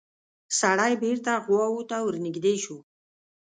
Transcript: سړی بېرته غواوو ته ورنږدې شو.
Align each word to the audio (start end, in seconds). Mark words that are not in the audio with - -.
سړی 0.59 0.93
بېرته 1.03 1.31
غواوو 1.45 1.87
ته 1.89 1.97
ورنږدې 2.05 2.55
شو. 2.63 2.77